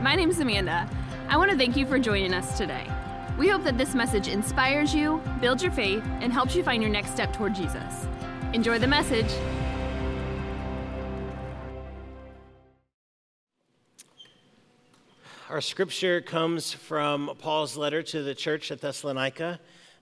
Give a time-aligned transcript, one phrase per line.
[0.00, 0.88] My name is Amanda.
[1.28, 2.86] I want to thank you for joining us today.
[3.38, 6.90] We hope that this message inspires you, builds your faith, and helps you find your
[6.90, 8.06] next step toward Jesus.
[8.52, 9.30] Enjoy the message.
[15.50, 19.58] Our scripture comes from Paul's letter to the church at Thessalonica.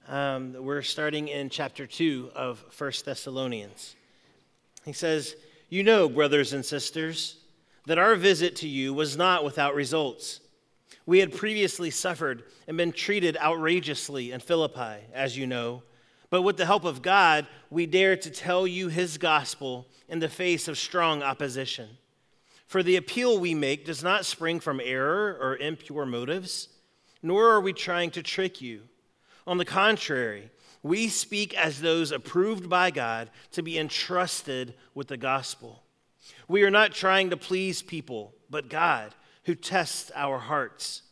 [0.08, 3.96] Um, we're starting in chapter 2 of 1 Thessalonians.
[4.84, 5.36] He says,
[5.68, 7.36] You know, brothers and sisters,
[7.86, 10.40] that our visit to you was not without results.
[11.06, 15.82] We had previously suffered and been treated outrageously in Philippi, as you know.
[16.28, 20.28] But with the help of God, we dare to tell you his gospel in the
[20.28, 21.88] face of strong opposition.
[22.66, 26.68] For the appeal we make does not spring from error or impure motives,
[27.22, 28.82] nor are we trying to trick you.
[29.46, 30.50] On the contrary,
[30.82, 35.82] we speak as those approved by God to be entrusted with the gospel.
[36.48, 41.02] We are not trying to please people, but God, who tests our hearts.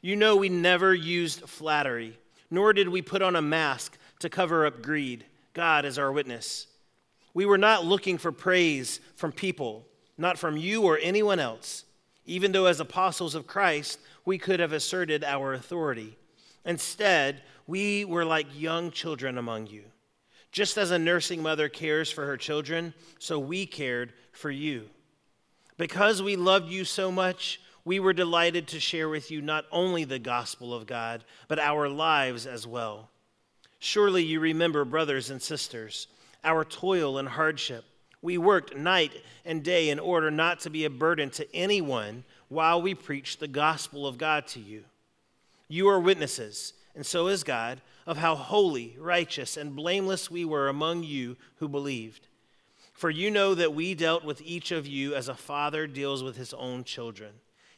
[0.00, 2.18] You know, we never used flattery,
[2.50, 5.24] nor did we put on a mask to cover up greed.
[5.52, 6.66] God is our witness.
[7.34, 11.84] We were not looking for praise from people, not from you or anyone else,
[12.26, 16.16] even though, as apostles of Christ, we could have asserted our authority.
[16.64, 19.84] Instead, we were like young children among you.
[20.52, 24.88] Just as a nursing mother cares for her children, so we cared for you.
[25.76, 30.04] Because we loved you so much, we were delighted to share with you not only
[30.04, 33.10] the gospel of God, but our lives as well.
[33.78, 36.06] Surely you remember, brothers and sisters,
[36.44, 37.84] our toil and hardship.
[38.22, 39.12] We worked night
[39.46, 43.48] and day in order not to be a burden to anyone while we preached the
[43.48, 44.84] gospel of God to you.
[45.68, 50.68] You are witnesses, and so is God, of how holy, righteous, and blameless we were
[50.68, 52.26] among you who believed.
[52.92, 56.36] For you know that we dealt with each of you as a father deals with
[56.36, 57.32] his own children,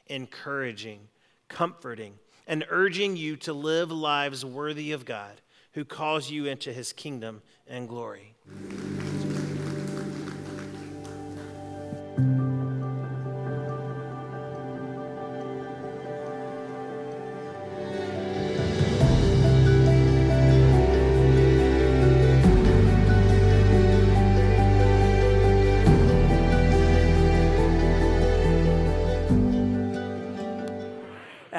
[0.06, 1.08] encouraging,
[1.48, 2.14] comforting,
[2.46, 5.40] and urging you to live lives worthy of God,
[5.74, 8.34] who calls you into his kingdom and glory.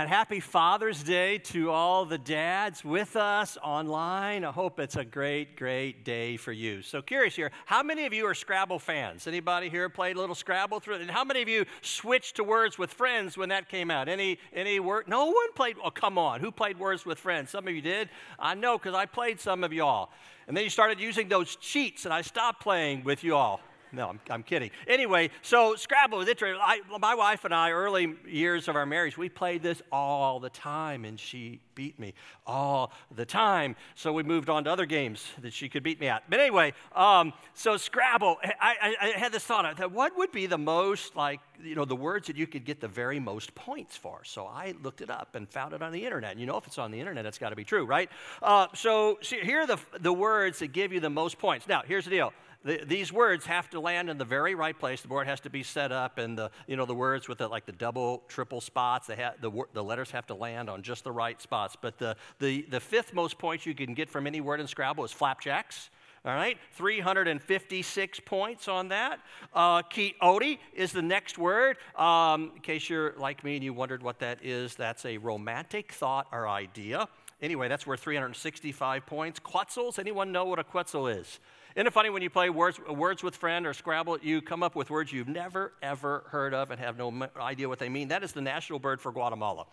[0.08, 4.44] Happy Father's Day to all the dads with us online.
[4.44, 6.82] I hope it's a great, great day for you.
[6.82, 9.28] So curious here, how many of you are Scrabble fans?
[9.28, 11.02] Anybody here played a little Scrabble through it?
[11.02, 14.10] And how many of you switched to Words with Friends when that came out?
[14.10, 15.08] Any any word?
[15.08, 15.78] No one played.
[15.84, 16.40] Oh, come on.
[16.40, 17.50] Who played Words with Friends?
[17.50, 18.10] Some of you did.
[18.40, 20.10] I know because I played some of y'all.
[20.48, 23.62] And then you started using those cheats, and I stopped playing with you all.
[23.94, 24.72] No, I'm, I'm kidding.
[24.88, 26.60] Anyway, so Scrabble was interesting.
[26.60, 30.50] I, my wife and I, early years of our marriage, we played this all the
[30.50, 32.16] time, and she beat me
[32.48, 33.76] all the time.
[33.94, 36.24] So we moved on to other games that she could beat me at.
[36.28, 40.48] But anyway, um, so Scrabble, I, I, I, had this thought that what would be
[40.48, 43.96] the most, like, you know, the words that you could get the very most points
[43.96, 44.24] for.
[44.24, 46.38] So I looked it up and found it on the internet.
[46.40, 48.10] You know, if it's on the internet, it's got to be true, right?
[48.42, 51.68] Uh, so see, here are the, the words that give you the most points.
[51.68, 55.02] Now, here's the deal the, these words have to land in the very right place.
[55.02, 57.48] The board has to be set up, and the you know the words with the,
[57.48, 59.08] like the double, triple spots.
[59.08, 61.76] They have, the, the letters have to land on just the right spots.
[61.80, 65.04] But the, the the fifth most points you can get from any word in Scrabble
[65.04, 65.90] is flapjacks.
[66.26, 69.20] All right, 356 points on that.
[69.54, 71.76] Uh, quixote is the next word.
[71.98, 75.92] Um, in case you're like me and you wondered what that is, that's a romantic
[75.92, 77.10] thought or idea.
[77.42, 79.38] Anyway, that's worth 365 points.
[79.38, 81.42] Quetzals, anyone know what a quetzal is?
[81.76, 84.76] Isn't it funny when you play words, words with friend or Scrabble, you come up
[84.76, 88.10] with words you've never, ever heard of and have no idea what they mean?
[88.10, 89.66] That is the national bird for Guatemala.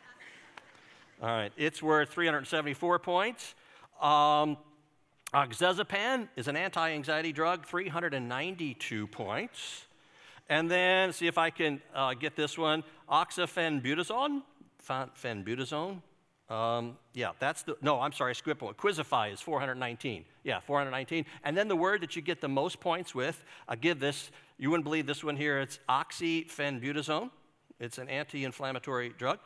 [1.22, 3.54] All right, it's worth 374 points.
[4.00, 4.56] Um,
[5.32, 9.84] oxazepam is an anti anxiety drug, 392 points.
[10.48, 14.42] And then, see if I can uh, get this one oxyphenbutazone,
[14.84, 16.02] phenbutazone,
[16.50, 18.74] um, yeah, that's the, no, I'm sorry, skip one.
[18.74, 20.24] Quizzify is 419.
[20.44, 21.26] Yeah, 419.
[21.44, 24.70] And then the word that you get the most points with, I give this, you
[24.70, 27.30] wouldn't believe this one here, it's oxyphenbutazone.
[27.80, 29.38] It's an anti inflammatory drug.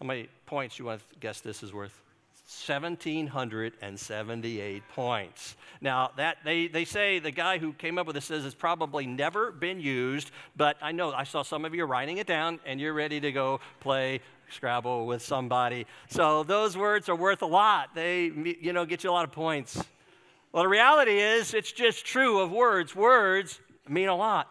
[0.00, 2.02] How many points you want to guess this is worth?
[2.46, 5.56] 1,778 points.
[5.80, 9.04] Now, that they, they say the guy who came up with this says it's probably
[9.04, 12.80] never been used, but I know I saw some of you writing it down and
[12.80, 14.20] you're ready to go play
[14.50, 15.86] Scrabble with somebody.
[16.08, 17.94] So those words are worth a lot.
[17.94, 19.82] They, you know, get you a lot of points.
[20.52, 22.94] Well, the reality is, it's just true of words.
[22.94, 24.48] Words mean a lot.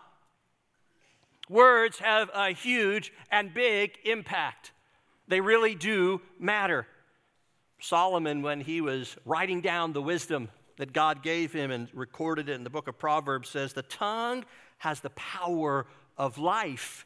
[1.50, 4.72] Words have a huge and big impact.
[5.28, 6.86] They really do matter.
[7.80, 12.54] Solomon, when he was writing down the wisdom that God gave him and recorded it
[12.54, 14.44] in the book of Proverbs, says, The tongue
[14.80, 15.86] has the power
[16.18, 17.06] of life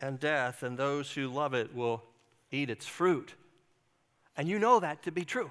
[0.00, 2.02] and death, and those who love it will
[2.50, 3.34] eat its fruit.
[4.36, 5.50] And you know that to be true.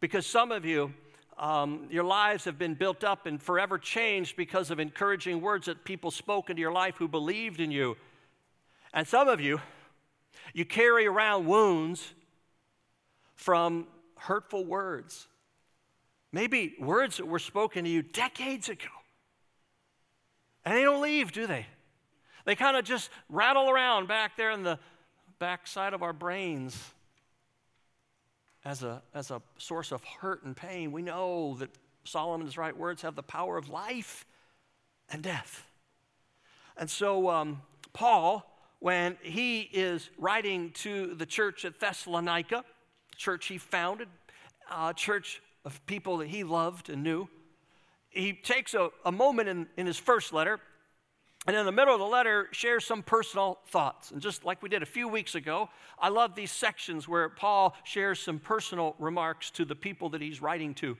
[0.00, 0.92] Because some of you,
[1.38, 5.84] um, your lives have been built up and forever changed because of encouraging words that
[5.84, 7.96] people spoke into your life who believed in you.
[8.92, 9.60] And some of you,
[10.52, 12.14] you carry around wounds
[13.34, 13.86] from
[14.16, 15.28] hurtful words.
[16.32, 18.88] Maybe words that were spoken to you decades ago.
[20.64, 21.66] And they don't leave, do they?
[22.44, 24.78] They kind of just rattle around back there in the
[25.38, 26.92] backside of our brains
[28.64, 30.92] as a, as a source of hurt and pain.
[30.92, 31.70] We know that
[32.04, 34.26] Solomon's right words have the power of life
[35.10, 35.64] and death.
[36.76, 37.62] And so, um,
[37.92, 38.44] Paul,
[38.80, 42.64] when he is writing to the church at Thessalonica,
[43.16, 44.08] church he founded,
[44.70, 47.28] a church of people that he loved and knew,
[48.10, 50.60] he takes a, a moment in, in his first letter
[51.46, 54.10] and in the middle of the letter, shares some personal thoughts.
[54.10, 57.76] And just like we did a few weeks ago, I love these sections where Paul
[57.84, 60.96] shares some personal remarks to the people that he's writing to.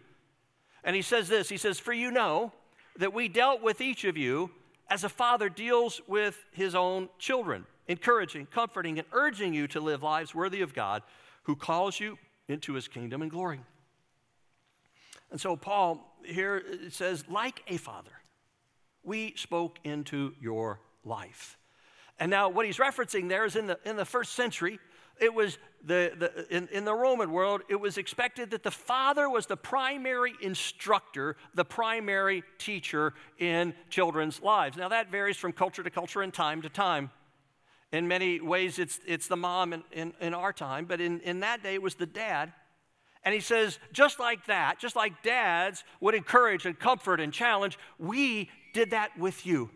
[0.84, 2.52] And he says this He says, For you know
[2.98, 4.50] that we dealt with each of you
[4.88, 10.04] as a father deals with his own children, encouraging, comforting, and urging you to live
[10.04, 11.02] lives worthy of God
[11.42, 12.18] who calls you
[12.48, 13.60] into his kingdom and glory.
[15.32, 18.12] And so, Paul here says, like a father
[19.06, 21.56] we spoke into your life.
[22.18, 24.78] And now, what he's referencing there is in the, in the first century,
[25.20, 29.30] it was the, the, in, in the Roman world, it was expected that the father
[29.30, 34.76] was the primary instructor, the primary teacher in children's lives.
[34.76, 37.10] Now, that varies from culture to culture and time to time.
[37.92, 41.40] In many ways, it's, it's the mom in, in, in our time, but in, in
[41.40, 42.52] that day, it was the dad.
[43.22, 47.78] And he says, just like that, just like dads would encourage and comfort and challenge,
[47.98, 49.70] we did that with you.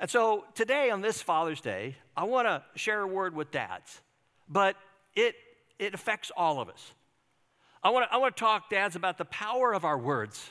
[0.00, 4.00] And so today, on this Father's Day, I want to share a word with dads,
[4.48, 4.74] but
[5.14, 5.36] it,
[5.78, 6.92] it affects all of us.
[7.84, 10.50] I want to I want to talk, dads, about the power of our words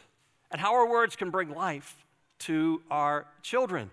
[0.51, 2.05] and how our words can bring life
[2.39, 3.91] to our children.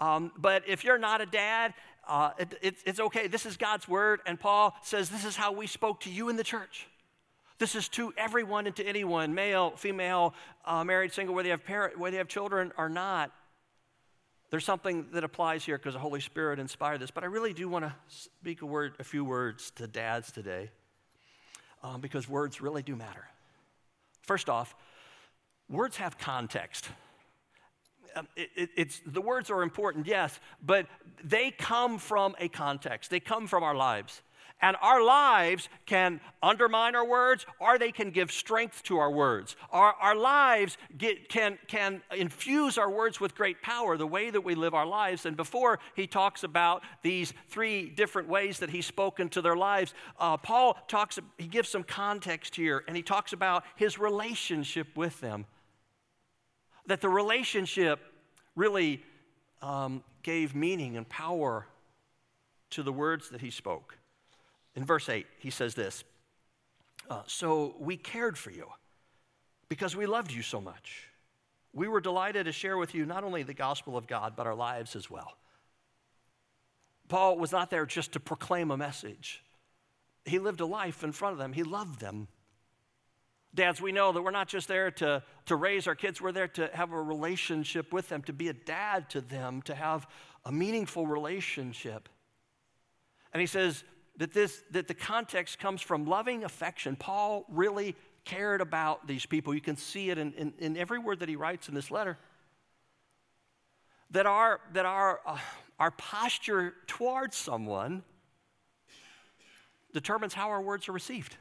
[0.00, 1.74] Um, but if you're not a dad,
[2.08, 3.26] uh, it, it, it's okay.
[3.26, 6.36] This is God's word, and Paul says this is how we spoke to you in
[6.36, 6.86] the church.
[7.58, 10.34] This is to everyone and to anyone, male, female,
[10.64, 13.32] uh, married, single, whether they have parent, whether they have children or not.
[14.50, 17.10] There's something that applies here because the Holy Spirit inspired this.
[17.10, 20.70] But I really do want to speak a word, a few words to dads today,
[21.82, 23.26] um, because words really do matter.
[24.22, 24.74] First off,
[25.68, 26.88] words have context.
[28.14, 30.86] Um, it, it, it's the words are important, yes, but
[31.22, 33.10] they come from a context.
[33.10, 34.22] They come from our lives.
[34.60, 39.54] And our lives can undermine our words or they can give strength to our words.
[39.70, 44.40] Our, our lives get, can, can infuse our words with great power, the way that
[44.40, 45.26] we live our lives.
[45.26, 49.94] And before he talks about these three different ways that he's spoken to their lives,
[50.18, 55.20] uh, Paul talks, he gives some context here and he talks about his relationship with
[55.20, 55.46] them.
[56.86, 58.00] That the relationship
[58.56, 59.04] really
[59.62, 61.66] um, gave meaning and power
[62.70, 63.98] to the words that he spoke.
[64.78, 66.04] In verse 8, he says this
[67.10, 68.68] uh, So we cared for you
[69.68, 71.08] because we loved you so much.
[71.72, 74.54] We were delighted to share with you not only the gospel of God, but our
[74.54, 75.32] lives as well.
[77.08, 79.42] Paul was not there just to proclaim a message,
[80.24, 82.28] he lived a life in front of them, he loved them.
[83.52, 86.46] Dads, we know that we're not just there to, to raise our kids, we're there
[86.48, 90.06] to have a relationship with them, to be a dad to them, to have
[90.44, 92.08] a meaningful relationship.
[93.32, 93.82] And he says,
[94.18, 96.96] that, this, that the context comes from loving affection.
[96.96, 99.54] Paul really cared about these people.
[99.54, 102.18] You can see it in, in, in every word that he writes in this letter.
[104.10, 105.38] That our, that our, uh,
[105.78, 108.02] our posture towards someone
[109.92, 111.36] determines how our words are received.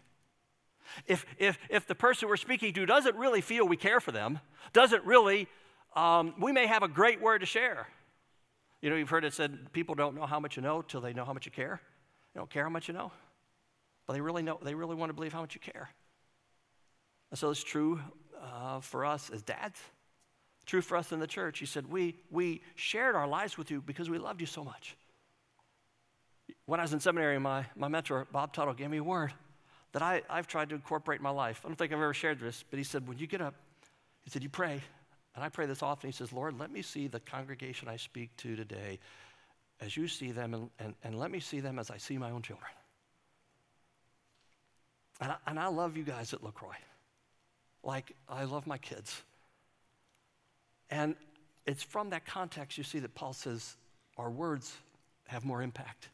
[1.08, 4.40] If, if, if the person we're speaking to doesn't really feel we care for them,
[4.72, 5.48] doesn't really,
[5.96, 7.88] um, we may have a great word to share.
[8.82, 11.14] You know, you've heard it said people don't know how much you know till they
[11.14, 11.82] know how much you care.
[12.38, 13.12] You don't care how much you know,
[14.06, 15.90] but they really know, they really want to believe how much you care.
[17.32, 18.00] And so it's true
[18.40, 19.80] uh, for us as dads,
[20.68, 21.58] true for us in the church.
[21.58, 24.96] He said, we, we shared our lives with you because we loved you so much.
[26.68, 29.34] When I was in seminary, my, my mentor, Bob Tuttle, gave me a word
[29.94, 31.62] that I, I've tried to incorporate in my life.
[31.66, 33.56] I don't think I've ever shared this, but he said, when you get up,
[34.22, 34.80] he said, you pray,
[35.38, 36.08] And I pray this often.
[36.08, 39.00] He says, Lord, let me see the congregation I speak to today
[39.80, 42.32] as you see them, and, and, and let me see them as I see my
[42.32, 42.72] own children.
[45.20, 46.78] And I, and I love you guys at LaCroix.
[47.84, 49.22] Like I love my kids.
[50.90, 51.16] And
[51.66, 53.76] it's from that context you see that Paul says
[54.18, 54.74] our words
[55.28, 56.10] have more impact.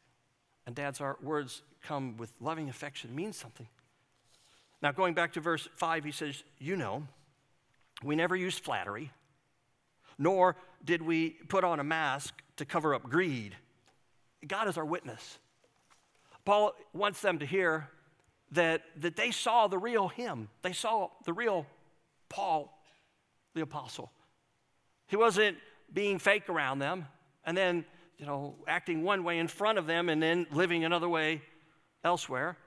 [0.65, 3.67] And dads, our words come with loving affection, means something.
[4.81, 7.03] Now, going back to verse 5, he says, You know,
[8.03, 9.11] we never use flattery,
[10.17, 13.55] nor did we put on a mask to cover up greed.
[14.45, 15.39] God is our witness.
[16.45, 17.89] Paul wants them to hear
[18.51, 20.49] that, that they saw the real him.
[20.61, 21.65] They saw the real
[22.29, 22.77] Paul,
[23.53, 24.11] the apostle.
[25.07, 25.57] He wasn't
[25.91, 27.07] being fake around them
[27.45, 27.85] and then,
[28.17, 31.41] you know, acting one way in front of them and then living another way
[32.03, 32.57] elsewhere.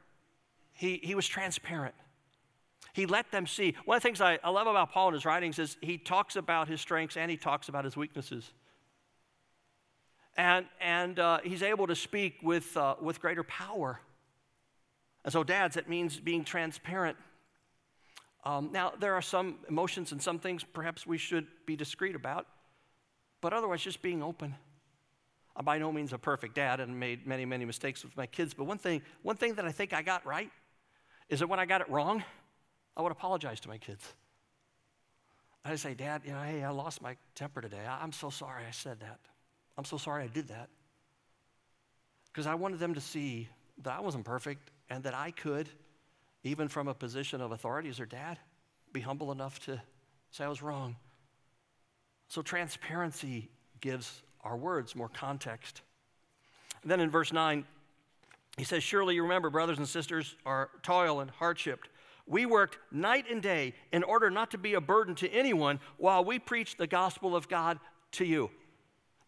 [0.72, 1.94] He, he was transparent.
[2.96, 3.74] He let them see.
[3.84, 6.34] One of the things I, I love about Paul in his writings is he talks
[6.34, 8.50] about his strengths and he talks about his weaknesses.
[10.34, 14.00] And, and uh, he's able to speak with, uh, with greater power.
[15.24, 17.18] And so, dads, it means being transparent.
[18.46, 22.46] Um, now, there are some emotions and some things perhaps we should be discreet about,
[23.42, 24.54] but otherwise, just being open.
[25.54, 28.54] I'm by no means a perfect dad and made many, many mistakes with my kids,
[28.54, 30.50] but one thing, one thing that I think I got right
[31.28, 32.24] is that when I got it wrong,
[32.96, 34.14] I would apologize to my kids.
[35.64, 37.84] I'd say, Dad, you know, hey, I lost my temper today.
[37.88, 39.18] I'm so sorry I said that.
[39.76, 40.68] I'm so sorry I did that.
[42.32, 43.48] Because I wanted them to see
[43.82, 45.68] that I wasn't perfect and that I could,
[46.44, 48.38] even from a position of authority as their dad,
[48.92, 49.80] be humble enough to
[50.30, 50.96] say I was wrong.
[52.28, 53.50] So transparency
[53.80, 55.82] gives our words more context.
[56.82, 57.64] And then in verse 9,
[58.56, 61.80] he says, Surely you remember, brothers and sisters, our toil and hardship.
[62.26, 66.24] We worked night and day in order not to be a burden to anyone while
[66.24, 67.78] we preached the gospel of God
[68.12, 68.50] to you.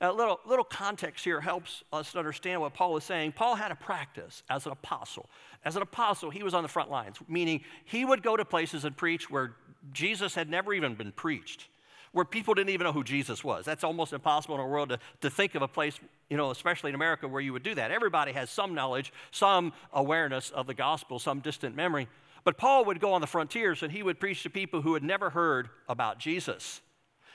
[0.00, 3.32] A little, little context here helps us understand what Paul is saying.
[3.32, 5.28] Paul had a practice as an apostle.
[5.64, 8.84] As an apostle, he was on the front lines, meaning he would go to places
[8.84, 9.56] and preach where
[9.92, 11.68] Jesus had never even been preached,
[12.12, 13.64] where people didn't even know who Jesus was.
[13.64, 15.98] That's almost impossible in our world to, to think of a place,
[16.30, 17.90] you know, especially in America, where you would do that.
[17.90, 22.06] Everybody has some knowledge, some awareness of the gospel, some distant memory.
[22.48, 25.02] But Paul would go on the frontiers and he would preach to people who had
[25.02, 26.80] never heard about Jesus.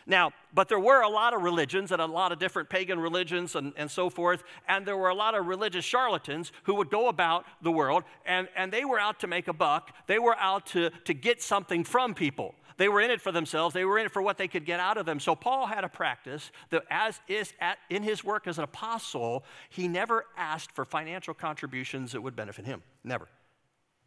[0.07, 3.55] Now, but there were a lot of religions and a lot of different pagan religions
[3.55, 7.09] and, and so forth, and there were a lot of religious charlatans who would go
[7.09, 9.95] about the world, and, and they were out to make a buck.
[10.07, 12.55] They were out to, to get something from people.
[12.77, 13.75] They were in it for themselves.
[13.75, 15.19] They were in it for what they could get out of them.
[15.19, 19.43] So Paul had a practice that, as is at, in his work as an apostle,
[19.69, 22.81] he never asked for financial contributions that would benefit him.
[23.03, 23.27] Never.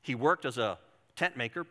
[0.02, 0.78] He worked as a
[1.16, 1.66] tent maker,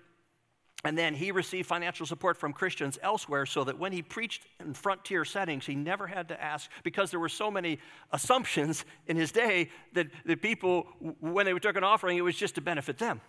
[0.83, 4.73] and then he received financial support from Christians elsewhere so that when he preached in
[4.73, 7.79] frontier settings, he never had to ask, because there were so many
[8.11, 10.87] assumptions in his day that, the people,
[11.19, 13.19] when they took an offering, it was just to benefit them.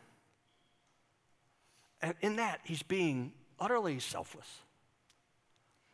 [2.02, 4.48] And in that, he's being utterly selfless.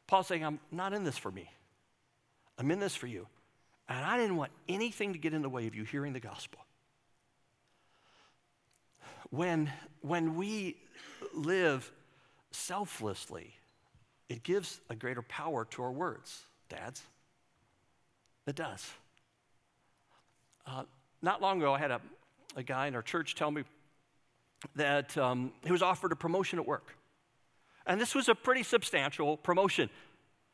[0.09, 1.49] Paul's saying, I'm not in this for me,
[2.59, 3.29] I'm in this for you.
[3.89, 6.61] And I didn't want anything to get in the way of you hearing the gospel.
[9.33, 9.73] When,
[10.03, 10.77] when we
[11.33, 11.91] live
[12.51, 13.55] selflessly,
[14.29, 17.03] it gives a greater power to our words, dads.
[18.47, 18.87] It does.
[20.67, 20.83] Uh,
[21.23, 22.01] not long ago, I had a,
[22.57, 23.63] a guy in our church tell me
[24.77, 26.95] that um, he was offered a promotion at work.
[27.87, 29.89] And this was a pretty substantial promotion.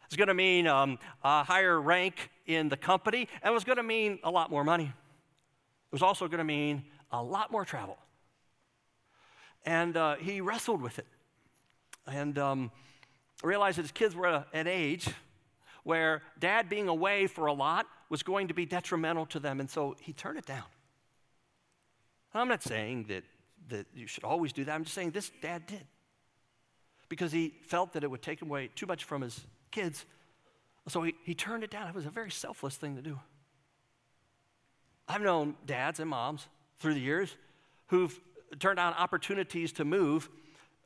[0.06, 3.78] It's going to mean um, a higher rank in the company, and it was going
[3.78, 4.85] to mean a lot more money.
[4.85, 7.99] It was also going to mean a lot more travel.
[9.65, 11.07] And uh, he wrestled with it
[12.07, 12.71] and um,
[13.43, 15.09] realized that his kids were at an age
[15.85, 19.71] where dad being away for a lot was going to be detrimental to them, and
[19.71, 20.65] so he turned it down.
[22.35, 23.25] I'm not saying that,
[23.69, 24.75] that you should always do that.
[24.75, 25.85] I'm just saying this dad did
[27.09, 30.05] because he felt that it would take away too much from his kids.
[30.88, 31.88] So he, he turned it down.
[31.88, 33.19] It was a very selfless thing to do.
[35.09, 36.47] I've known dads and moms
[36.79, 37.35] through the years
[37.87, 38.19] who've
[38.59, 40.28] turned down opportunities to move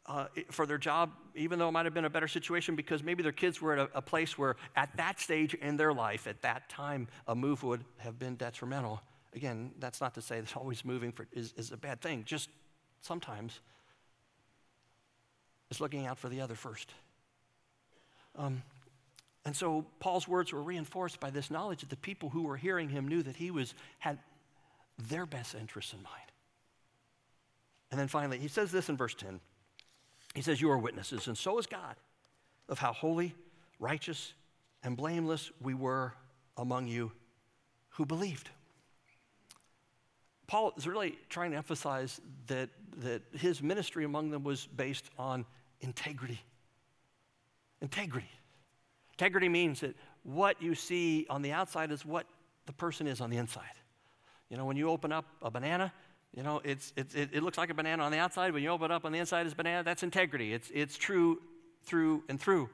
[0.07, 3.23] uh, for their job, even though it might have been a better situation because maybe
[3.23, 6.43] their kids were at a, a, place where, at that stage in their life, at
[6.43, 9.01] that time, a move would have been detrimental.
[9.35, 12.25] Again, that's not to say that always moving for, is, is a bad thing.
[12.25, 12.49] Just
[13.01, 13.61] sometimes
[15.71, 16.93] it's looking out for the other first.
[18.37, 18.63] Um,
[19.45, 22.89] and so Paul's words were reinforced by this knowledge that the people who were hearing
[22.89, 24.19] him knew that he was had
[25.09, 26.32] their best interests in mind.
[27.93, 29.39] And then finally, he says this in verse 10.
[30.35, 31.95] He says, You are witnesses, and so is God.
[32.69, 33.35] of how holy,
[33.79, 34.33] righteous,
[34.83, 36.15] and blameless we were
[36.57, 37.13] among you
[37.91, 38.49] who believed.
[40.47, 45.45] Paul is really trying to emphasize that, that his ministry among them was based on
[45.83, 46.41] integrity.
[47.83, 48.31] Integrity.
[49.13, 52.27] Integrity means that what you see on the outside is what
[52.65, 53.65] the person is on the inside.
[54.49, 55.93] You know, when you open up a banana,
[56.37, 58.53] you know, it's, it's, it, it looks like a banana on the outside.
[58.53, 59.83] When you open it up on the inside, it's banana.
[59.83, 60.55] That's integrity.
[60.55, 61.41] It's, it's true
[61.85, 62.71] through and through.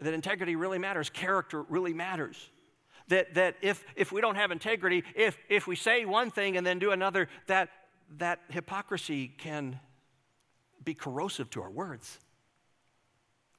[0.00, 2.50] That integrity really matters, character really matters.
[3.08, 6.66] That, that if, if we don't have integrity, if, if we say one thing and
[6.66, 7.70] then do another, that,
[8.18, 9.78] that hypocrisy can
[10.84, 12.18] be corrosive to our words.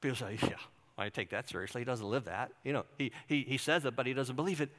[0.02, 0.58] People say, yeah,
[0.98, 1.82] I take that seriously.
[1.82, 2.52] He doesn't live that.
[2.64, 4.70] You know, he, he, he says it, but he doesn't believe it.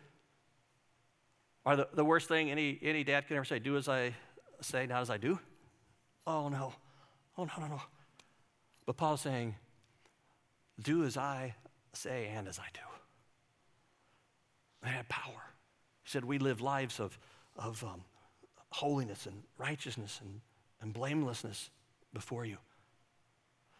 [1.66, 4.14] Or the, the worst thing any, any dad can ever say, do as I
[4.60, 5.40] say, not as I do.
[6.24, 6.72] Oh, no.
[7.36, 7.82] Oh, no, no, no.
[8.86, 9.56] But Paul's saying,
[10.80, 11.56] do as I
[11.92, 12.80] say and as I do.
[14.84, 15.42] They had power.
[16.04, 17.18] He said, We live lives of,
[17.56, 18.02] of um,
[18.70, 20.40] holiness and righteousness and,
[20.80, 21.70] and blamelessness
[22.14, 22.58] before you.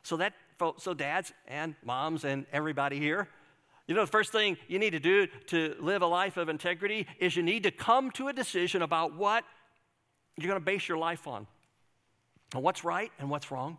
[0.03, 0.33] So, that,
[0.79, 3.29] so dads and moms and everybody here,
[3.87, 7.07] you know, the first thing you need to do to live a life of integrity
[7.21, 9.45] is you need to come to a decision about what
[10.37, 11.47] you're going to base your life on.
[12.55, 13.79] And what's right and what's wrong.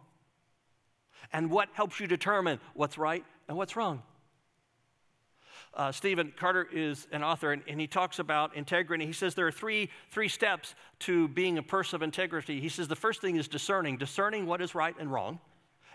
[1.34, 4.02] And what helps you determine what's right and what's wrong.
[5.74, 9.06] Uh, Stephen Carter is an author, and, and, he talks about integrity.
[9.06, 12.60] He says there are three, three steps to being a person of integrity.
[12.60, 15.40] He says the first thing is discerning, discerning what is right and wrong.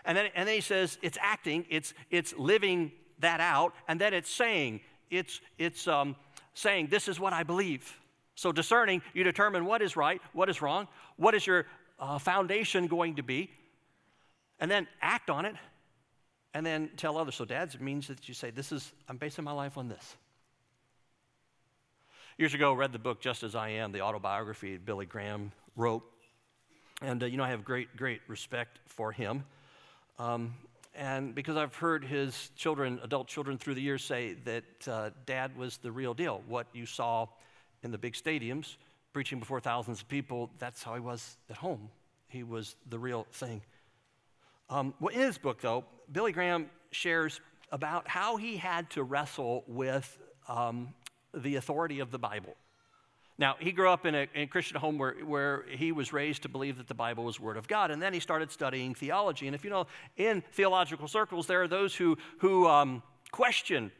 [0.05, 4.13] And then, and then he says it's acting, it's, it's living that out, and then
[4.13, 6.15] it's saying, it's, it's um,
[6.53, 7.99] saying, this is what I believe.
[8.35, 11.65] So discerning, you determine what is right, what is wrong, what is your
[11.99, 13.49] uh, foundation going to be,
[14.59, 15.55] and then act on it
[16.53, 17.35] and then tell others.
[17.35, 20.15] So, dads, it means that you say, This is, I'm basing my life on this.
[22.37, 26.03] Years ago, I read the book Just As I Am, the autobiography Billy Graham wrote.
[27.01, 29.43] And, uh, you know, I have great, great respect for him.
[30.17, 30.55] Um,
[30.95, 35.57] and because I've heard his children, adult children through the years say that uh, dad
[35.57, 36.43] was the real deal.
[36.47, 37.27] What you saw
[37.81, 38.75] in the big stadiums,
[39.11, 41.89] preaching before thousands of people, that's how he was at home.
[42.27, 43.61] He was the real thing.
[44.69, 49.63] Um, well, in his book, though, Billy Graham shares about how he had to wrestle
[49.67, 50.93] with um,
[51.33, 52.55] the authority of the Bible.
[53.43, 56.43] Now, he grew up in a, in a, Christian home where, where he was raised
[56.43, 59.47] to believe that the Bible was Word of God, and then he started studying theology.
[59.47, 63.03] And if you know, in theological circles, there are those who, who um,
[63.33, 63.91] question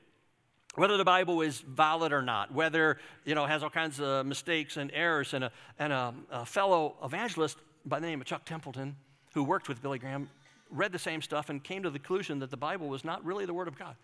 [0.76, 4.78] whether the Bible is valid or not, whether, you know, has all kinds of mistakes
[4.78, 5.34] and errors.
[5.34, 8.96] And a, and a, a fellow evangelist by the name of Chuck Templeton,
[9.34, 10.30] who worked with Billy Graham,
[10.72, 13.46] read the same stuff and came to the conclusion that the Bible was not really
[13.46, 13.98] the Word of God.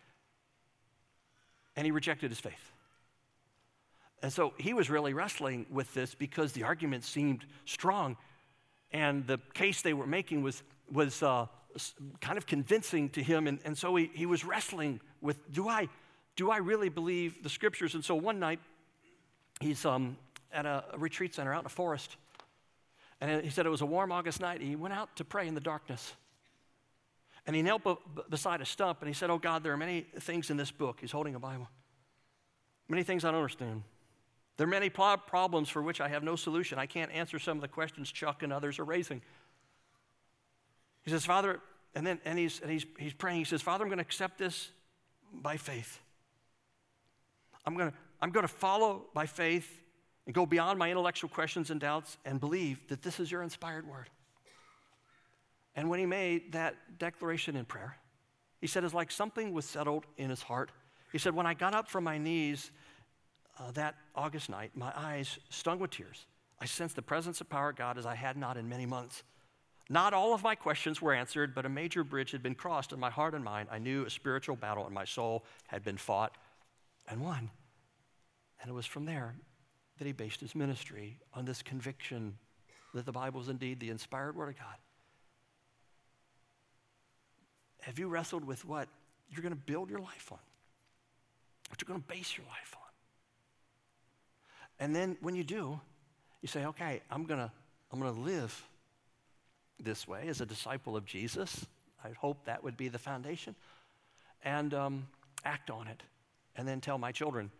[1.78, 2.74] And he rejected his faith.
[4.22, 8.18] And so he was really wrestling with this because the argument seemed strong
[8.92, 11.46] and the case they were making was, was uh,
[12.22, 13.48] kind of convincing to him.
[13.48, 15.88] And, and so he, he was wrestling with do I,
[16.36, 17.94] do I really believe the scriptures?
[17.94, 18.60] And so one night
[19.60, 20.18] he's um,
[20.52, 22.18] at a retreat center out in a forest.
[23.22, 24.62] And he said it was a warm August night.
[24.62, 26.14] He went out to pray in the darkness.
[27.46, 27.82] And he knelt
[28.30, 30.98] beside a stump and he said, Oh God, there are many things in this book.
[31.02, 31.70] He's holding a Bible.
[32.88, 33.84] Many things I don't understand.
[34.60, 36.80] There are many problems for which I have no solution.
[36.80, 39.22] I can't answer some of the questions Chuck and others are raising.
[41.02, 41.62] He says, Father,
[41.96, 43.38] and then and he's, and he's, he's praying.
[43.38, 44.68] He says, Father, I'm going to accept this
[45.32, 46.02] by faith.
[47.66, 49.80] I'm going to, I'm going to follow by faith
[50.26, 53.88] and go beyond my intellectual questions and doubts and believe that this is your inspired
[53.88, 54.10] word.
[55.74, 57.96] And when he made that declaration in prayer,
[58.60, 60.74] he said it's like something was settled in his heart.
[61.14, 62.72] He said, When I got up from my knees
[63.60, 66.26] uh, that August night, my eyes stung with tears.
[66.62, 69.24] I sensed the presence of power of God as I had not in many months.
[69.90, 73.00] Not all of my questions were answered, but a major bridge had been crossed in
[73.00, 73.70] my heart and mind.
[73.72, 76.38] I knew a spiritual battle in my soul had been fought
[77.08, 77.50] and won.
[78.62, 79.36] And it was from there
[79.98, 82.36] that he based his ministry on this conviction
[82.94, 84.76] that the Bible is indeed the inspired Word of God.
[87.82, 88.88] Have you wrestled with what
[89.30, 90.40] you're going to build your life on?
[91.70, 92.89] What you're going to base your life on?
[94.80, 95.80] And then when you do,
[96.42, 97.52] you say, okay, I'm going to
[97.92, 98.64] I'm going to live
[99.80, 101.66] this way as a disciple of Jesus.
[102.04, 103.56] I hope that would be the foundation.
[104.44, 105.08] And um,
[105.44, 106.04] act on it.
[106.56, 107.52] And then tell my children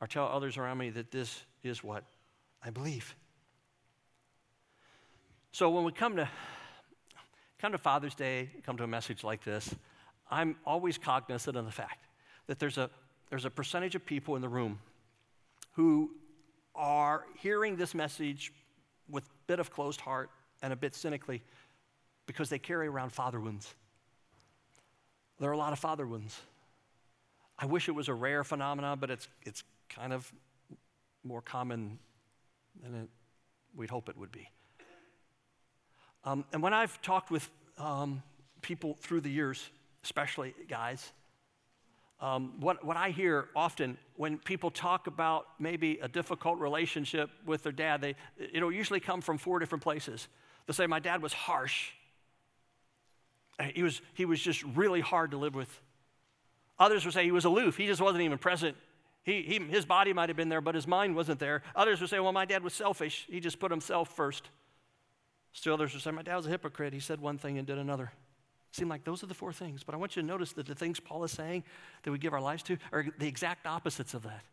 [0.00, 2.04] or tell others around me that this is what
[2.62, 3.16] I believe.
[5.50, 6.28] So when we come to
[7.58, 9.74] come to Father's Day, come to a message like this,
[10.30, 12.04] I'm always cognizant of the fact
[12.46, 12.88] that there's a,
[13.30, 14.78] there's a percentage of people in the room
[15.72, 16.12] who
[16.78, 18.52] are hearing this message
[19.10, 20.30] with a bit of closed heart
[20.62, 21.42] and a bit cynically
[22.26, 23.74] because they carry around father wounds.
[25.40, 26.40] There are a lot of father wounds.
[27.58, 30.32] I wish it was a rare phenomenon, but it's, it's kind of
[31.24, 31.98] more common
[32.82, 33.08] than it,
[33.76, 34.48] we'd hope it would be.
[36.24, 38.22] Um, and when I've talked with um,
[38.62, 39.68] people through the years,
[40.04, 41.12] especially guys,
[42.20, 47.62] um, what, what I hear often when people talk about maybe a difficult relationship with
[47.62, 48.16] their dad, they,
[48.52, 50.26] it'll usually come from four different places.
[50.66, 51.90] They'll say, My dad was harsh.
[53.74, 55.80] He was, he was just really hard to live with.
[56.78, 57.76] Others would say he was aloof.
[57.76, 58.76] He just wasn't even present.
[59.24, 61.62] He, he, his body might have been there, but his mind wasn't there.
[61.74, 63.26] Others would say, Well, my dad was selfish.
[63.28, 64.48] He just put himself first.
[65.52, 66.92] Still others would say, My dad was a hypocrite.
[66.92, 68.10] He said one thing and did another.
[68.70, 69.82] Seem like those are the four things.
[69.82, 71.64] But I want you to notice that the things Paul is saying
[72.02, 74.44] that we give our lives to are the exact opposites of that.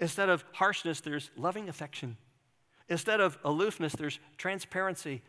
[0.00, 2.16] Instead of harshness, there's loving affection.
[2.88, 5.22] Instead of aloofness, there's transparency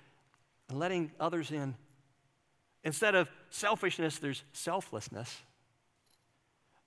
[0.69, 1.75] and letting others in.
[2.83, 5.41] Instead of selfishness, there's selflessness.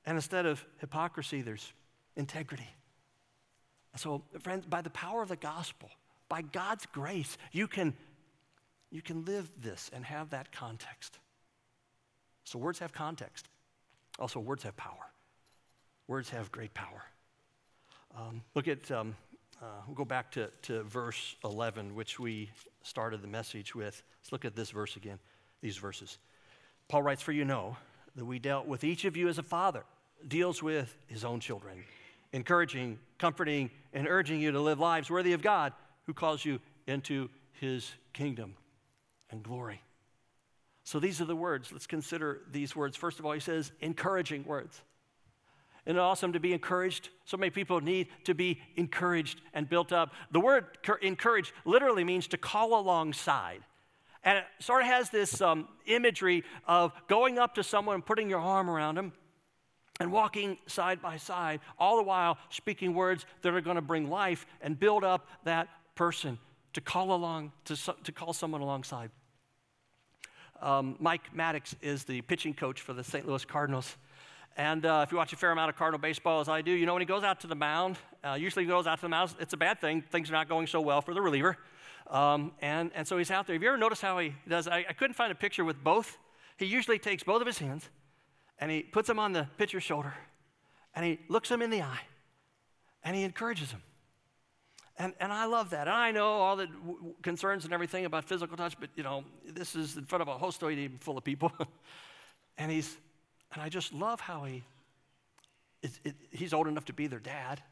[0.05, 1.73] And instead of hypocrisy, there's
[2.17, 2.69] integrity.
[3.97, 5.91] So, friends, by the power of the gospel,
[6.29, 7.95] by God's grace, you can
[8.91, 11.19] you can live this and have that context.
[12.45, 13.49] So, words have context.
[14.19, 15.13] Also, words have power.
[16.07, 17.03] Words have great power.
[18.17, 19.15] Um, look at, um,
[19.61, 22.51] uh, we'll go back to, to verse 11, which we
[22.83, 24.03] started the message with.
[24.21, 25.19] Let's look at this verse again,
[25.61, 26.19] these verses.
[26.89, 27.77] Paul writes, For you know
[28.17, 29.85] that we dealt with each of you as a father
[30.27, 31.85] deals with his own children,
[32.33, 35.75] encouraging, comforting, and urging you to live lives worthy of God
[36.07, 38.55] who calls you into his kingdom
[39.31, 39.83] and glory.
[40.85, 41.71] So these are the words.
[41.71, 42.97] Let's consider these words.
[42.97, 44.81] First of all, he says encouraging words.
[45.85, 47.09] Isn't it awesome to be encouraged?
[47.25, 50.13] So many people need to be encouraged and built up.
[50.33, 50.67] The word
[51.03, 53.61] encourage literally means to call alongside.
[54.25, 58.29] And it sort of has this um, imagery of going up to someone and putting
[58.29, 59.13] your arm around them
[60.01, 64.11] and walking side by side, all the while speaking words that are going to bring
[64.11, 66.39] life and build up that person
[66.75, 69.11] to call along, to, to call someone alongside.
[70.61, 73.27] Um, Mike Maddux is the pitching coach for the St.
[73.27, 73.97] Louis Cardinals.
[74.57, 76.85] And uh, if you watch a fair amount of Cardinal baseball, as I do, you
[76.85, 79.09] know when he goes out to the mound, uh, usually he goes out to the
[79.09, 80.03] mound, it's a bad thing.
[80.03, 81.57] Things are not going so well for the reliever.
[82.11, 83.55] Um, and, and so he's out there.
[83.55, 84.67] Have you ever noticed how he does?
[84.67, 86.19] I, I couldn't find a picture with both.
[86.57, 87.89] He usually takes both of his hands
[88.59, 90.15] and he puts them on the pitcher's shoulder
[90.95, 92.01] and he looks him in the eye
[93.05, 93.83] and he encourages him.
[94.99, 95.83] And, and I love that.
[95.83, 99.25] And I know all the w- concerns and everything about physical touch, but you know,
[99.47, 101.53] this is in front of a whole stadium full of people.
[102.59, 102.97] and he's,
[103.53, 104.65] and I just love how he,
[105.83, 107.63] it, it, he's old enough to be their dad.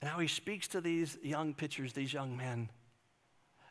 [0.00, 2.70] And how he speaks to these young pitchers, these young men.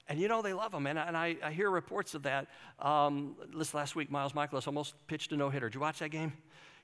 [0.08, 0.86] And you know, they love him.
[0.86, 2.48] And, and I, I hear reports of that.
[2.80, 5.68] Um, this last week, Miles Mikolas almost pitched a no hitter.
[5.68, 6.34] Did you watch that game?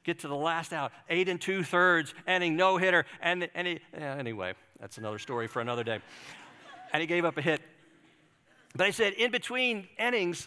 [0.03, 3.05] Get to the last out, eight and two thirds, ending no hitter.
[3.21, 6.01] And, and he, yeah, anyway, that's another story for another day.
[6.91, 7.61] and he gave up a hit.
[8.75, 10.45] But I said, in between innings,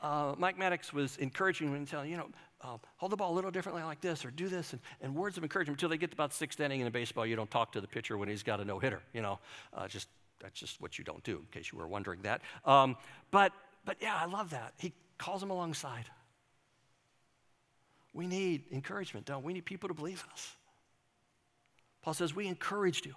[0.00, 2.28] uh, Mike Maddux was encouraging him and telling, you know,
[2.60, 5.36] uh, hold the ball a little differently like this or do this, and, and words
[5.36, 7.26] of encouragement until they get to about sixth inning in baseball.
[7.26, 9.40] You don't talk to the pitcher when he's got a no hitter, you know.
[9.74, 10.06] Uh, just
[10.40, 12.40] That's just what you don't do, in case you were wondering that.
[12.64, 12.96] Um,
[13.32, 13.52] but,
[13.84, 14.74] but yeah, I love that.
[14.78, 16.04] He calls him alongside.
[18.14, 19.48] We need encouragement, don't we?
[19.48, 20.54] We need people to believe us.
[22.02, 23.16] Paul says, We encouraged you.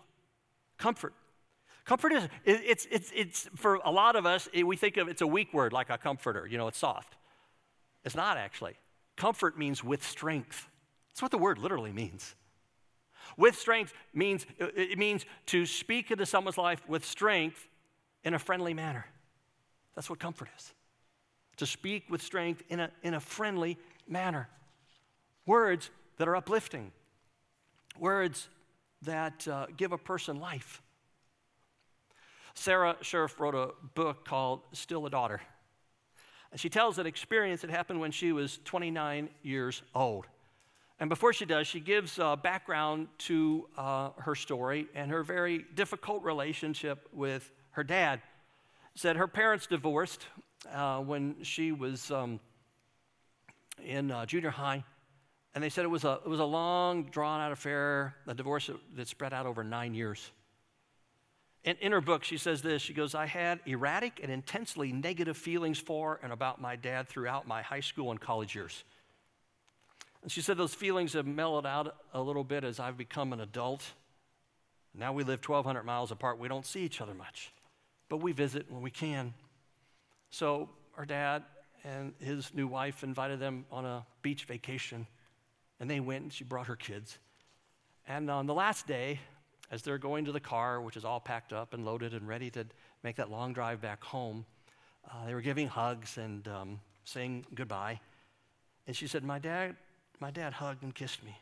[0.77, 1.13] Comfort.
[1.85, 5.27] Comfort is, it's, it's, it's, for a lot of us, we think of it's a
[5.27, 7.15] weak word like a comforter, you know, it's soft.
[8.03, 8.73] It's not actually.
[9.15, 10.67] Comfort means with strength.
[11.09, 12.35] That's what the word literally means.
[13.37, 17.67] With strength means, it means to speak into someone's life with strength
[18.23, 19.05] in a friendly manner.
[19.95, 20.73] That's what comfort is.
[21.57, 24.49] To speak with strength in a, in a friendly manner.
[25.45, 26.91] Words that are uplifting.
[27.97, 28.49] Words
[29.05, 30.81] that uh, give a person life.
[32.53, 35.41] Sarah Scherf wrote a book called Still a Daughter.
[36.51, 40.25] And she tells an experience that happened when she was 29 years old.
[40.99, 45.65] And before she does, she gives uh, background to uh, her story and her very
[45.75, 48.21] difficult relationship with her dad.
[48.95, 50.25] Said her parents divorced
[50.73, 52.39] uh, when she was um,
[53.83, 54.85] in uh, junior high.
[55.55, 58.69] And they said it was a, it was a long, drawn out affair, a divorce
[58.95, 60.29] that spread out over nine years.
[61.63, 65.37] And in her book, she says this She goes, I had erratic and intensely negative
[65.37, 68.83] feelings for and about my dad throughout my high school and college years.
[70.21, 73.39] And she said those feelings have mellowed out a little bit as I've become an
[73.39, 73.83] adult.
[74.93, 76.37] Now we live 1,200 miles apart.
[76.37, 77.51] We don't see each other much,
[78.09, 79.33] but we visit when we can.
[80.31, 81.43] So our dad
[81.83, 85.07] and his new wife invited them on a beach vacation,
[85.79, 87.17] and they went and she brought her kids.
[88.07, 89.19] And on the last day,
[89.71, 92.49] as they're going to the car, which is all packed up and loaded and ready
[92.51, 92.65] to
[93.03, 94.45] make that long drive back home,
[95.09, 97.99] uh, they were giving hugs and um, saying goodbye.
[98.87, 99.75] And she said, My dad,
[100.19, 101.37] my dad hugged and kissed me.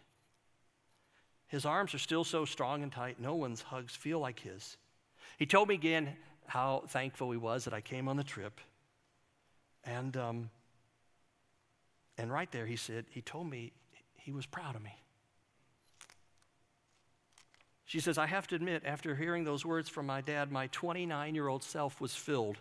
[1.47, 4.77] His arms are still so strong and tight, no one's hugs feel like his.
[5.37, 6.15] He told me again
[6.47, 8.59] how thankful he was that I came on the trip.
[9.83, 10.49] And, um,
[12.17, 13.73] and right there, he said, he told me
[14.23, 14.97] he was proud of me.
[17.85, 21.35] She says, I have to admit, after hearing those words from my dad, my 29
[21.35, 22.57] year old self was filled.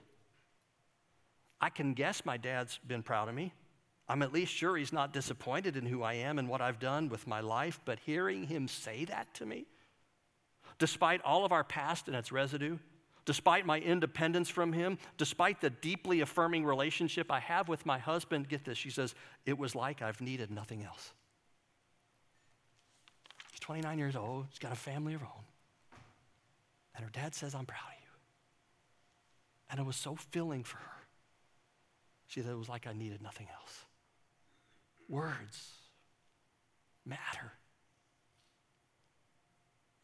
[1.60, 3.52] I can guess my dad's been proud of me.
[4.08, 7.08] I'm at least sure he's not disappointed in who I am and what I've done
[7.08, 9.66] with my life, but hearing him say that to me,
[10.78, 12.78] despite all of our past and its residue,
[13.24, 18.48] despite my independence from him, despite the deeply affirming relationship I have with my husband,
[18.48, 19.14] get this, she says,
[19.46, 21.12] it was like I've needed nothing else.
[23.62, 24.46] 29 years old.
[24.50, 25.44] She's got a family of her own.
[26.94, 28.08] And her dad says, I'm proud of you.
[29.70, 31.06] And it was so filling for her.
[32.26, 33.84] She said, it was like I needed nothing else.
[35.08, 35.68] Words
[37.06, 37.52] matter.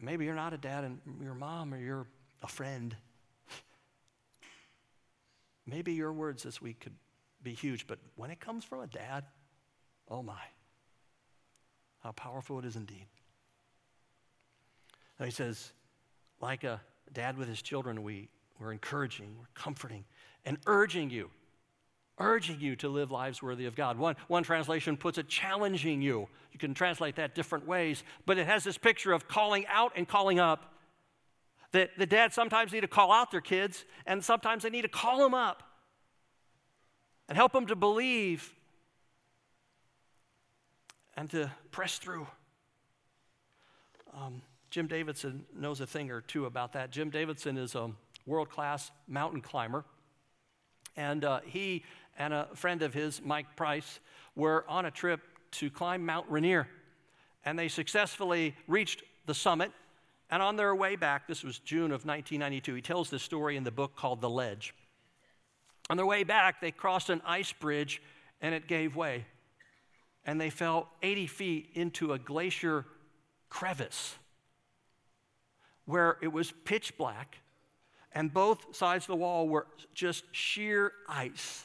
[0.01, 2.07] Maybe you're not a dad and your mom or you're
[2.43, 2.97] a friend.
[5.67, 6.95] Maybe your words this week could
[7.43, 9.25] be huge, but when it comes from a dad,
[10.09, 10.41] oh my,
[12.03, 13.07] how powerful it is indeed.
[15.19, 15.73] And he says,
[16.41, 16.81] like a
[17.13, 18.29] dad with his children, we,
[18.61, 20.05] we're encouraging, we're comforting,
[20.45, 21.31] and urging you,
[22.19, 23.99] urging you to live lives worthy of God.
[23.99, 26.29] One, one translation puts it challenging you.
[26.53, 30.07] You can translate that different ways, but it has this picture of calling out and
[30.07, 30.75] calling up.
[31.73, 34.89] That the dads sometimes need to call out their kids, and sometimes they need to
[34.89, 35.63] call them up
[37.29, 38.55] and help them to believe
[41.15, 42.27] and to press through.
[44.17, 46.91] Um, Jim Davidson knows a thing or two about that.
[46.91, 47.91] Jim Davidson is a
[48.27, 49.85] world class mountain climber.
[50.97, 51.85] And uh, he
[52.19, 54.01] and a friend of his, Mike Price,
[54.35, 55.21] were on a trip
[55.53, 56.69] to climb Mount Rainier.
[57.45, 59.73] And they successfully reached the summit.
[60.31, 63.65] And on their way back, this was June of 1992, he tells this story in
[63.65, 64.75] the book called The Ledge.
[65.89, 68.03] On their way back, they crossed an ice bridge
[68.43, 69.25] and it gave way.
[70.27, 72.85] And they fell 80 feet into a glacier
[73.49, 74.17] crevice
[75.89, 77.39] where it was pitch black
[78.13, 81.65] and both sides of the wall were just sheer ice.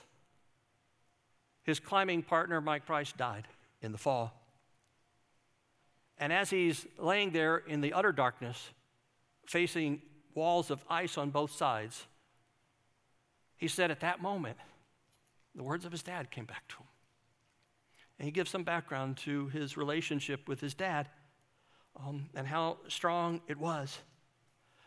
[1.63, 3.49] His climbing partner, Mike Price, died
[3.81, 4.33] in the fall.
[6.17, 8.69] And as he's laying there in the utter darkness,
[9.45, 10.01] facing
[10.33, 12.05] walls of ice on both sides,
[13.57, 14.55] he said at that moment,
[15.53, 16.87] the words of his dad came back to him.
[18.19, 21.09] And he gives some background to his relationship with his dad
[21.99, 23.99] um, and how strong it was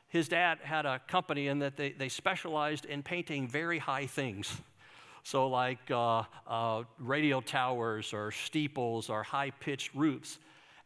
[0.09, 4.61] his dad had a company in that they, they specialized in painting very high things.
[5.23, 10.39] So, like uh, uh, radio towers or steeples or high pitched roofs.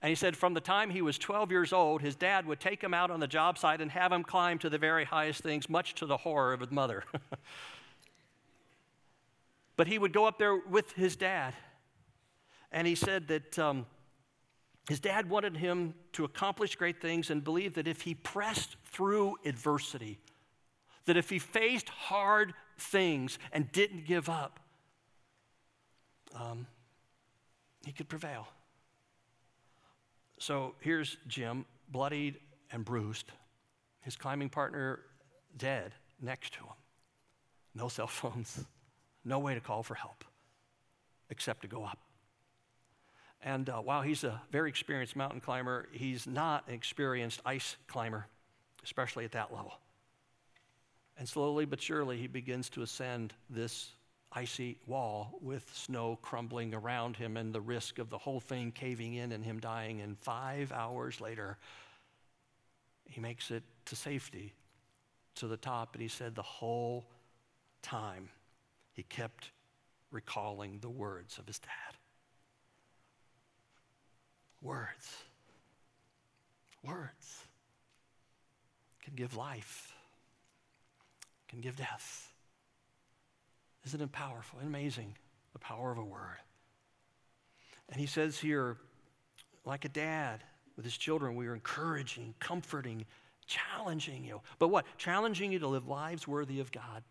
[0.02, 2.82] And he said from the time he was 12 years old, his dad would take
[2.82, 5.68] him out on the job site and have him climb to the very highest things,
[5.68, 7.04] much to the horror of his mother.
[9.76, 11.52] but he would go up there with his dad.
[12.72, 13.84] And he said that um,
[14.90, 19.36] his dad wanted him to accomplish great things and believed that if he pressed through
[19.44, 20.18] adversity,
[21.04, 24.58] that if he faced hard things and didn't give up,
[26.34, 26.66] um,
[27.86, 28.48] he could prevail.
[30.40, 32.40] So here's Jim, bloodied
[32.72, 33.30] and bruised,
[34.00, 35.02] his climbing partner
[35.56, 36.74] dead next to him.
[37.76, 38.64] No cell phones,
[39.24, 40.24] no way to call for help
[41.30, 41.98] except to go up.
[43.42, 48.26] And uh, while he's a very experienced mountain climber, he's not an experienced ice climber,
[48.84, 49.72] especially at that level.
[51.16, 53.90] And slowly but surely, he begins to ascend this
[54.32, 59.14] icy wall with snow crumbling around him and the risk of the whole thing caving
[59.14, 60.00] in and him dying.
[60.00, 61.58] And five hours later,
[63.04, 64.52] he makes it to safety
[65.36, 65.94] to the top.
[65.94, 67.06] And he said the whole
[67.82, 68.28] time
[68.92, 69.50] he kept
[70.10, 71.99] recalling the words of his dad.
[74.62, 75.16] Words.
[76.82, 77.44] Words
[79.02, 79.94] can give life.
[81.48, 82.32] can give death.
[83.84, 85.16] Isn't it powerful and amazing?
[85.52, 86.38] The power of a word.
[87.88, 88.76] And he says here,
[89.64, 90.44] like a dad
[90.76, 93.04] with his children, we are encouraging, comforting,
[93.46, 94.40] challenging you.
[94.58, 94.86] But what?
[94.96, 97.02] Challenging you to live lives worthy of God.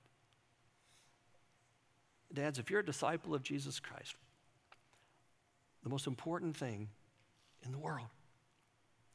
[2.33, 4.15] Dads, if you're a disciple of Jesus Christ,
[5.83, 6.87] the most important thing
[7.65, 8.07] in the world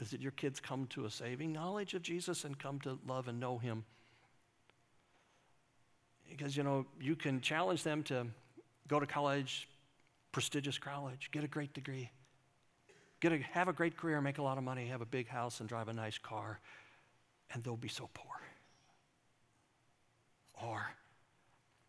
[0.00, 3.28] is that your kids come to a saving knowledge of Jesus and come to love
[3.28, 3.84] and know Him.
[6.28, 8.26] Because, you know, you can challenge them to
[8.88, 9.68] go to college,
[10.32, 12.10] prestigious college, get a great degree,
[13.20, 15.60] get a, have a great career, make a lot of money, have a big house,
[15.60, 16.60] and drive a nice car,
[17.52, 18.40] and they'll be so poor.
[20.60, 20.86] Or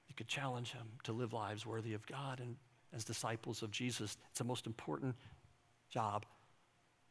[0.08, 2.40] you could challenge them to live lives worthy of God.
[2.40, 2.56] And
[2.94, 5.16] as disciples of Jesus, it's the most important
[5.90, 6.26] job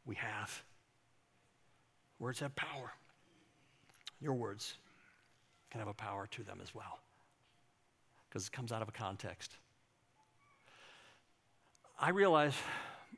[0.05, 0.63] we have.
[2.19, 2.91] Words have power.
[4.21, 4.75] Your words
[5.69, 6.99] can have a power to them as well
[8.29, 9.57] because it comes out of a context.
[11.99, 12.53] I realize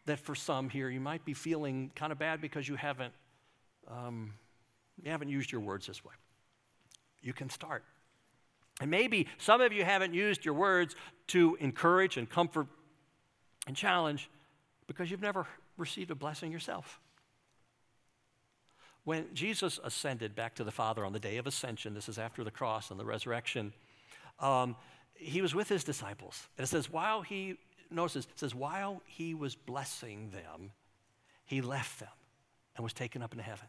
[0.05, 3.13] that for some here, you might be feeling kind of bad because you haven't,
[3.87, 4.33] um,
[5.03, 6.13] you haven't used your words this way.
[7.21, 7.83] You can start.
[8.79, 10.95] And maybe some of you haven't used your words
[11.27, 12.67] to encourage and comfort
[13.65, 14.29] and challenge
[14.85, 15.47] because you've never
[15.77, 16.99] received a blessing yourself.
[19.03, 22.43] When Jesus ascended back to the Father on the day of ascension, this is after
[22.43, 23.71] the cross and the resurrection,
[24.39, 24.75] um,
[25.13, 26.47] he was with his disciples.
[26.57, 27.55] And it says, while he,
[27.89, 30.71] notice it says, while he was blessing them,
[31.45, 32.09] he left them
[32.75, 33.67] and was taken up into heaven.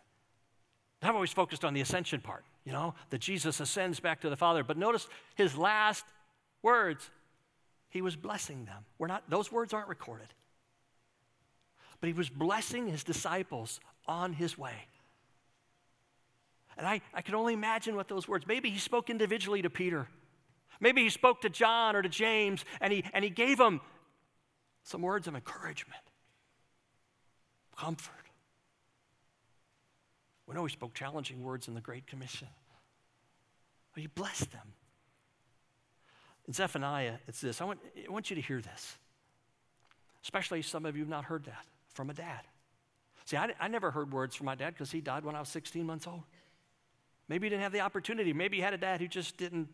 [1.03, 4.37] I've always focused on the ascension part, you know, that Jesus ascends back to the
[4.37, 4.65] Father.
[4.65, 6.05] But notice his last
[6.63, 7.09] words,
[7.89, 8.85] he was blessing them.
[8.99, 10.35] We're not, those words aren't recorded.
[12.01, 14.87] But he was blessing his disciples on his way.
[16.77, 20.07] And I, I can only imagine what those words, maybe he spoke individually to Peter.
[20.81, 23.81] Maybe he spoke to John or to James and he, and he gave them
[24.85, 26.01] some words of encouragement,
[27.77, 28.15] comfort.
[30.47, 32.49] We know he spoke challenging words in the Great Commission.
[33.93, 34.73] But he blessed them.
[36.47, 37.61] In Zephaniah, it's this.
[37.61, 38.97] I want, I want you to hear this.
[40.23, 41.67] Especially some of you have not heard that
[41.99, 42.43] from a dad.
[43.25, 45.49] See, I, I never heard words from my dad because he died when I was
[45.49, 46.23] 16 months old.
[47.29, 48.33] Maybe you didn't have the opportunity.
[48.33, 49.69] Maybe you had a dad who just didn't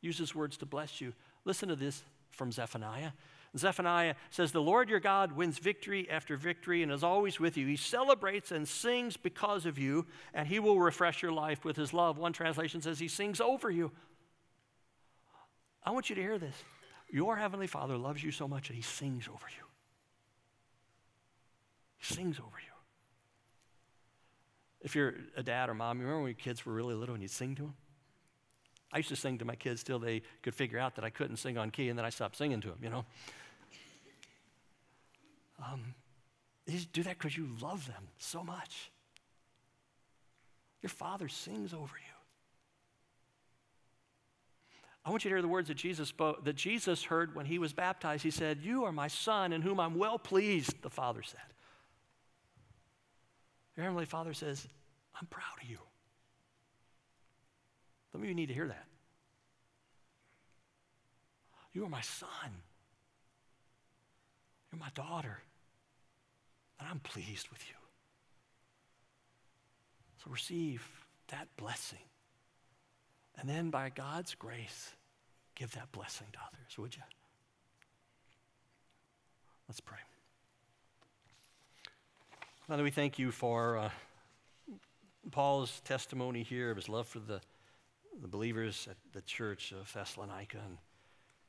[0.00, 1.12] use his words to bless you.
[1.44, 3.10] Listen to this from Zephaniah.
[3.58, 7.66] Zephaniah says, The Lord your God wins victory after victory and is always with you.
[7.66, 11.92] He celebrates and sings because of you, and he will refresh your life with his
[11.92, 12.16] love.
[12.16, 13.90] One translation says, He sings over you.
[15.82, 16.54] I want you to hear this.
[17.10, 19.65] Your heavenly Father loves you so much that he sings over you.
[22.14, 22.72] Sings over you.
[24.80, 27.22] If you're a dad or mom, you remember when your kids were really little and
[27.22, 27.74] you'd sing to them?
[28.92, 31.38] I used to sing to my kids till they could figure out that I couldn't
[31.38, 33.04] sing on key, and then I stopped singing to them, you know?
[35.58, 35.94] Um,
[36.66, 38.92] you do that because you love them so much.
[40.82, 42.16] Your father sings over you.
[45.04, 47.58] I want you to hear the words that Jesus spoke, that Jesus heard when he
[47.58, 48.22] was baptized.
[48.22, 51.55] He said, You are my son in whom I'm well pleased, the Father said.
[53.76, 54.66] Your Heavenly Father says,
[55.20, 55.78] I'm proud of you.
[58.12, 58.86] Some of you need to hear that.
[61.72, 62.28] You are my son.
[64.72, 65.38] You're my daughter.
[66.80, 67.74] And I'm pleased with you.
[70.24, 70.82] So receive
[71.28, 71.98] that blessing.
[73.38, 74.92] And then by God's grace,
[75.54, 77.02] give that blessing to others, would you?
[79.68, 79.98] Let's pray.
[82.68, 83.90] Father, we thank you for uh,
[85.30, 87.40] Paul's testimony here of his love for the,
[88.20, 90.78] the believers at the church of Thessalonica and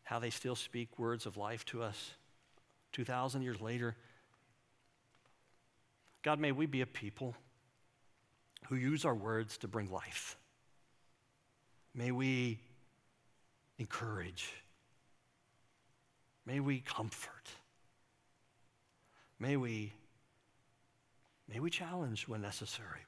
[0.04, 2.12] how they still speak words of life to us
[2.92, 3.96] 2,000 years later.
[6.22, 7.36] God, may we be a people
[8.70, 10.38] who use our words to bring life.
[11.96, 12.60] May we
[13.80, 14.54] encourage.
[16.46, 17.50] May we comfort.
[19.40, 19.94] May we
[21.52, 23.06] May we challenge when necessary.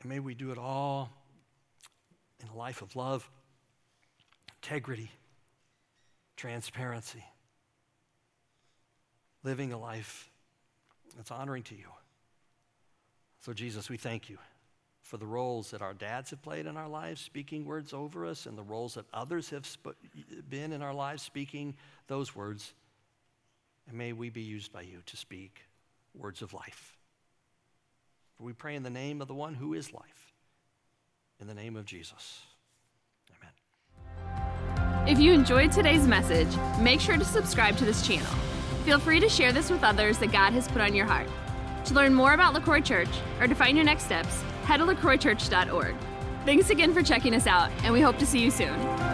[0.00, 1.10] And may we do it all
[2.42, 3.28] in a life of love,
[4.62, 5.10] integrity,
[6.36, 7.24] transparency,
[9.42, 10.30] living a life
[11.16, 11.88] that's honoring to you.
[13.40, 14.38] So, Jesus, we thank you
[15.02, 18.46] for the roles that our dads have played in our lives, speaking words over us,
[18.46, 20.00] and the roles that others have sp-
[20.48, 21.74] been in our lives, speaking
[22.06, 22.72] those words.
[23.86, 25.60] And may we be used by you to speak
[26.14, 26.96] words of life.
[28.36, 30.32] For we pray in the name of the one who is life,
[31.40, 32.42] in the name of Jesus.
[33.30, 35.06] Amen.
[35.08, 36.48] If you enjoyed today's message,
[36.80, 38.32] make sure to subscribe to this channel.
[38.84, 41.28] Feel free to share this with others that God has put on your heart.
[41.86, 43.08] To learn more about LaCroix Church
[43.40, 45.94] or to find your next steps, head to lacroixchurch.org.
[46.44, 49.13] Thanks again for checking us out, and we hope to see you soon.